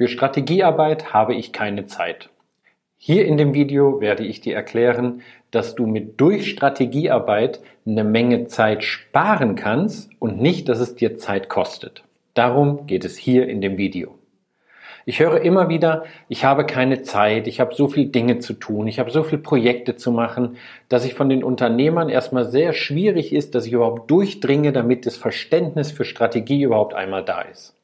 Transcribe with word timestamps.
Für 0.00 0.08
Strategiearbeit 0.08 1.12
habe 1.12 1.34
ich 1.34 1.52
keine 1.52 1.84
Zeit. 1.84 2.30
Hier 2.96 3.26
in 3.26 3.36
dem 3.36 3.52
Video 3.52 4.00
werde 4.00 4.24
ich 4.24 4.40
dir 4.40 4.54
erklären, 4.54 5.20
dass 5.50 5.74
du 5.74 5.86
mit 5.86 6.18
durch 6.18 6.48
Strategiearbeit 6.48 7.60
eine 7.84 8.02
Menge 8.02 8.46
Zeit 8.46 8.82
sparen 8.82 9.56
kannst 9.56 10.10
und 10.18 10.40
nicht, 10.40 10.70
dass 10.70 10.80
es 10.80 10.94
dir 10.94 11.18
Zeit 11.18 11.50
kostet. 11.50 12.02
Darum 12.32 12.86
geht 12.86 13.04
es 13.04 13.18
hier 13.18 13.46
in 13.46 13.60
dem 13.60 13.76
Video. 13.76 14.14
Ich 15.04 15.20
höre 15.20 15.42
immer 15.42 15.68
wieder, 15.68 16.04
ich 16.30 16.46
habe 16.46 16.64
keine 16.64 17.02
Zeit, 17.02 17.46
ich 17.46 17.60
habe 17.60 17.74
so 17.74 17.86
viele 17.86 18.06
Dinge 18.06 18.38
zu 18.38 18.54
tun, 18.54 18.86
ich 18.86 18.98
habe 18.98 19.10
so 19.10 19.22
viele 19.22 19.42
Projekte 19.42 19.96
zu 19.96 20.12
machen, 20.12 20.56
dass 20.88 21.04
ich 21.04 21.12
von 21.12 21.28
den 21.28 21.44
Unternehmern 21.44 22.08
erstmal 22.08 22.46
sehr 22.46 22.72
schwierig 22.72 23.34
ist, 23.34 23.54
dass 23.54 23.66
ich 23.66 23.74
überhaupt 23.74 24.10
durchdringe, 24.10 24.72
damit 24.72 25.04
das 25.04 25.18
Verständnis 25.18 25.92
für 25.92 26.06
Strategie 26.06 26.62
überhaupt 26.62 26.94
einmal 26.94 27.22
da 27.22 27.42
ist. 27.42 27.76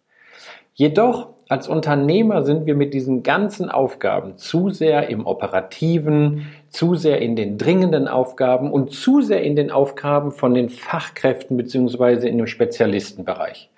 Jedoch 0.72 1.35
als 1.48 1.68
Unternehmer 1.68 2.42
sind 2.42 2.66
wir 2.66 2.74
mit 2.74 2.92
diesen 2.92 3.22
ganzen 3.22 3.70
Aufgaben 3.70 4.36
zu 4.36 4.70
sehr 4.70 5.08
im 5.08 5.26
operativen, 5.26 6.48
zu 6.70 6.96
sehr 6.96 7.22
in 7.22 7.36
den 7.36 7.56
dringenden 7.56 8.08
Aufgaben 8.08 8.72
und 8.72 8.92
zu 8.92 9.20
sehr 9.20 9.44
in 9.44 9.54
den 9.54 9.70
Aufgaben 9.70 10.32
von 10.32 10.54
den 10.54 10.68
Fachkräften 10.68 11.56
beziehungsweise 11.56 12.28
in 12.28 12.38
dem 12.38 12.48
Spezialistenbereich. 12.48 13.70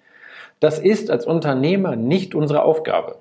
Das 0.61 0.79
ist 0.79 1.11
als 1.11 1.27
Unternehmer 1.27 1.95
nicht 1.95 2.35
unsere 2.35 2.63
Aufgabe. 2.63 3.17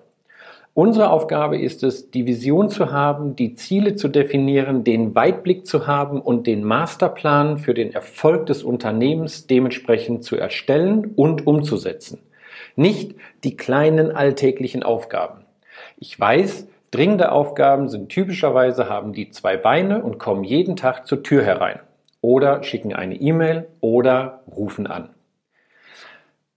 Unsere 0.74 1.10
Aufgabe 1.10 1.60
ist 1.60 1.84
es, 1.84 2.12
die 2.12 2.26
Vision 2.26 2.70
zu 2.70 2.92
haben, 2.92 3.36
die 3.36 3.56
Ziele 3.56 3.96
zu 3.96 4.08
definieren, 4.08 4.84
den 4.84 5.14
Weitblick 5.14 5.66
zu 5.66 5.88
haben 5.88 6.22
und 6.22 6.48
den 6.48 6.64
Masterplan 6.64 7.58
für 7.58 7.74
den 7.74 7.94
Erfolg 7.94 8.46
des 8.46 8.64
Unternehmens 8.64 9.48
dementsprechend 9.48 10.24
zu 10.24 10.38
erstellen 10.38 11.14
und 11.16 11.48
umzusetzen. 11.48 12.20
Nicht 12.78 13.16
die 13.44 13.58
kleinen 13.58 14.12
alltäglichen 14.12 14.84
Aufgaben. 14.84 15.46
Ich 15.98 16.18
weiß, 16.18 16.68
dringende 16.92 17.32
Aufgaben 17.32 17.90
sind 17.90 18.10
typischerweise 18.10 18.88
haben 18.88 19.14
die 19.14 19.32
zwei 19.32 19.58
Beine 19.58 20.04
und 20.04 20.20
kommen 20.20 20.44
jeden 20.44 20.76
Tag 20.76 21.08
zur 21.08 21.24
Tür 21.24 21.44
herein 21.44 21.80
oder 22.22 22.62
schicken 22.62 22.94
eine 22.94 23.16
E-Mail 23.16 23.68
oder 23.82 24.44
rufen 24.48 24.86
an. 24.86 25.10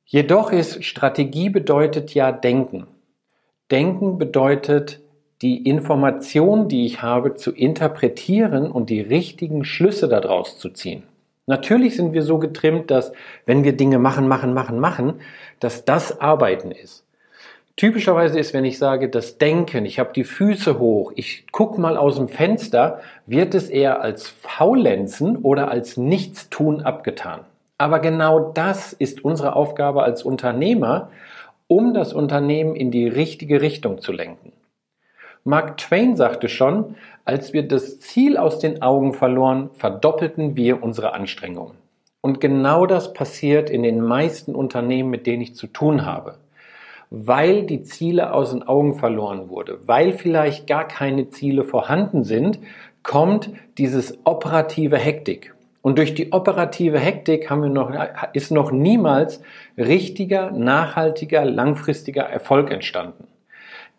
Jedoch 0.05 0.53
ist 0.53 0.85
Strategie 0.85 1.49
bedeutet 1.49 2.13
ja 2.13 2.33
Denken. 2.33 2.87
Denken 3.71 4.19
bedeutet, 4.19 5.01
die 5.41 5.67
Information, 5.67 6.69
die 6.69 6.85
ich 6.85 7.01
habe, 7.01 7.33
zu 7.35 7.51
interpretieren 7.51 8.71
und 8.71 8.91
die 8.91 9.01
richtigen 9.01 9.65
Schlüsse 9.65 10.07
daraus 10.07 10.59
zu 10.59 10.69
ziehen. 10.69 11.05
Natürlich 11.47 11.97
sind 11.97 12.13
wir 12.13 12.23
so 12.23 12.39
getrimmt, 12.39 12.91
dass 12.91 13.13
wenn 13.47 13.65
wir 13.65 13.77
Dinge 13.77 13.99
machen, 13.99 14.29
machen, 14.29 14.55
machen, 14.55 14.79
machen, 14.79 15.21
dass 15.59 15.85
das 15.85 16.21
Arbeiten 16.21 16.71
ist. 16.71 17.05
Typischerweise 17.77 18.39
ist, 18.39 18.53
wenn 18.53 18.67
ich 18.67 18.79
sage, 18.79 19.09
das 19.09 19.39
Denken, 19.39 19.87
ich 19.87 19.99
habe 19.99 20.13
die 20.13 20.25
Füße 20.25 20.79
hoch, 20.79 21.13
ich 21.17 21.47
guck 21.51 21.79
mal 21.79 21.97
aus 21.97 22.17
dem 22.17 22.29
Fenster, 22.29 23.01
wird 23.27 23.55
es 23.55 23.71
eher 23.71 24.03
als 24.03 24.29
Faulenzen 24.29 25.39
oder 25.39 25.71
als 25.71 25.97
Nichtstun 25.97 26.83
abgetan. 26.83 27.41
Aber 27.79 28.01
genau 28.01 28.53
das 28.53 28.93
ist 28.93 29.25
unsere 29.25 29.57
Aufgabe 29.57 30.03
als 30.03 30.23
Unternehmer, 30.23 31.09
um 31.69 31.95
das 31.95 32.13
Unternehmen 32.13 32.77
in 32.77 32.91
die 32.91 33.09
richtige 33.09 33.63
Richtung 33.63 34.03
zu 34.03 34.13
lenken. 34.13 34.53
Mark 35.45 35.79
Twain 35.79 36.17
sagte 36.17 36.49
schon, 36.49 36.97
als 37.25 37.53
wir 37.53 37.67
das 37.67 38.01
Ziel 38.01 38.37
aus 38.37 38.59
den 38.59 38.83
Augen 38.83 39.15
verloren, 39.15 39.71
verdoppelten 39.73 40.57
wir 40.57 40.83
unsere 40.83 41.13
Anstrengungen. 41.15 41.75
Und 42.21 42.41
genau 42.41 42.87
das 42.87 43.15
passiert 43.15 43.71
in 43.71 43.83
den 43.83 44.01
meisten 44.01 44.55
Unternehmen, 44.55 45.11
mit 45.11 45.27
denen 45.27 45.43
ich 45.43 45.55
zu 45.55 45.67
tun 45.67 46.05
habe. 46.05 46.35
Weil 47.09 47.65
die 47.65 47.83
Ziele 47.83 48.35
aus 48.35 48.51
den 48.51 48.63
Augen 48.63 48.95
verloren 48.95 49.49
wurde, 49.49 49.79
weil 49.87 50.13
vielleicht 50.13 50.67
gar 50.67 50.87
keine 50.87 51.31
Ziele 51.31 51.65
vorhanden 51.65 52.23
sind, 52.23 52.59
kommt 53.03 53.51
dieses 53.79 54.19
operative 54.25 54.99
Hektik. 54.99 55.55
Und 55.83 55.97
durch 55.97 56.15
die 56.15 56.33
operative 56.33 56.99
Hektik 56.99 57.49
haben 57.49 57.63
wir 57.63 57.71
noch, 57.71 57.91
ist 58.35 58.51
noch 58.51 58.71
niemals 58.71 59.41
richtiger, 59.79 60.51
nachhaltiger, 60.51 61.45
langfristiger 61.47 62.25
Erfolg 62.25 62.71
entstanden. 62.71 63.27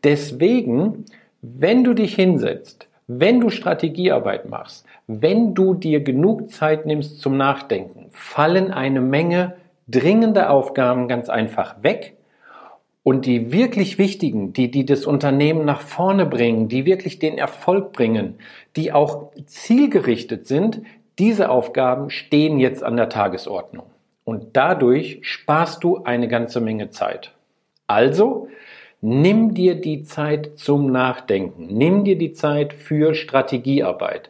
Deswegen, 0.03 1.05
wenn 1.41 1.83
du 1.83 1.93
dich 1.93 2.15
hinsetzt, 2.15 2.87
wenn 3.07 3.39
du 3.39 3.49
Strategiearbeit 3.49 4.49
machst, 4.49 4.85
wenn 5.07 5.53
du 5.53 5.73
dir 5.73 6.01
genug 6.01 6.49
Zeit 6.51 6.85
nimmst 6.85 7.19
zum 7.19 7.35
Nachdenken, 7.35 8.07
fallen 8.11 8.71
eine 8.71 9.01
Menge 9.01 9.55
dringende 9.87 10.49
Aufgaben 10.49 11.07
ganz 11.07 11.27
einfach 11.27 11.83
weg 11.83 12.15
und 13.03 13.25
die 13.25 13.51
wirklich 13.51 13.97
wichtigen, 13.97 14.53
die, 14.53 14.69
die 14.69 14.85
das 14.85 15.05
Unternehmen 15.05 15.65
nach 15.65 15.81
vorne 15.81 16.25
bringen, 16.25 16.67
die 16.67 16.85
wirklich 16.85 17.19
den 17.19 17.37
Erfolg 17.37 17.91
bringen, 17.91 18.35
die 18.75 18.93
auch 18.93 19.31
zielgerichtet 19.45 20.47
sind, 20.47 20.81
diese 21.19 21.49
Aufgaben 21.49 22.09
stehen 22.09 22.59
jetzt 22.59 22.83
an 22.83 22.95
der 22.95 23.09
Tagesordnung. 23.09 23.85
Und 24.23 24.55
dadurch 24.55 25.19
sparst 25.23 25.83
du 25.83 26.03
eine 26.03 26.27
ganze 26.27 26.61
Menge 26.61 26.91
Zeit. 26.91 27.33
Also, 27.87 28.47
nimm 29.01 29.53
dir 29.53 29.75
die 29.75 30.03
Zeit 30.03 30.57
zum 30.57 30.91
Nachdenken. 30.91 31.67
Nimm 31.69 32.03
dir 32.03 32.17
die 32.17 32.33
Zeit 32.33 32.73
für 32.73 33.13
Strategiearbeit. 33.13 34.29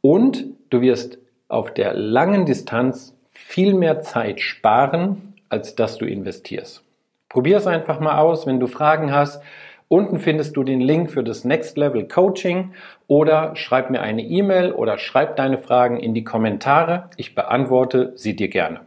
Und 0.00 0.46
du 0.70 0.80
wirst 0.80 1.18
auf 1.48 1.72
der 1.72 1.94
langen 1.94 2.46
Distanz 2.46 3.14
viel 3.30 3.74
mehr 3.74 4.00
Zeit 4.00 4.40
sparen, 4.40 5.34
als 5.48 5.74
dass 5.74 5.98
du 5.98 6.06
investierst. 6.06 6.82
Probier 7.28 7.58
es 7.58 7.66
einfach 7.66 8.00
mal 8.00 8.18
aus. 8.18 8.46
Wenn 8.46 8.60
du 8.60 8.66
Fragen 8.66 9.12
hast, 9.12 9.42
Unten 9.88 10.18
findest 10.18 10.54
du 10.54 10.64
den 10.64 10.82
Link 10.82 11.10
für 11.10 11.24
das 11.24 11.44
Next 11.44 11.78
Level 11.78 12.06
Coaching 12.06 12.74
oder 13.06 13.56
schreib 13.56 13.88
mir 13.88 14.02
eine 14.02 14.22
E-Mail 14.22 14.72
oder 14.72 14.98
schreib 14.98 15.36
deine 15.36 15.56
Fragen 15.56 15.98
in 15.98 16.12
die 16.12 16.24
Kommentare. 16.24 17.08
Ich 17.16 17.34
beantworte 17.34 18.12
sie 18.14 18.36
dir 18.36 18.48
gerne. 18.48 18.82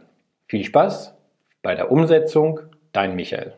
Viel 0.46 0.64
Spaß 0.64 1.12
bei 1.60 1.74
der 1.74 1.90
Umsetzung, 1.90 2.60
dein 2.92 3.16
Michael. 3.16 3.54